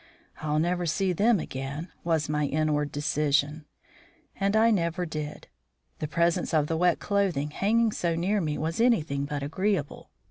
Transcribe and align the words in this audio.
"I'll 0.39 0.57
never 0.57 0.87
see 0.87 1.13
them 1.13 1.39
again," 1.39 1.91
was 2.03 2.27
my 2.27 2.45
inward 2.47 2.91
decision. 2.91 3.65
And 4.35 4.55
I 4.55 4.71
never 4.71 5.05
did. 5.05 5.47
The 5.99 6.07
presence 6.07 6.55
of 6.55 6.65
the 6.65 6.75
wet 6.75 6.97
clothing 6.99 7.51
hanging 7.51 7.91
so 7.91 8.15
near 8.15 8.41
me 8.41 8.57
was 8.57 8.81
anything 8.81 9.25
but 9.25 9.43
agreeable. 9.43 10.09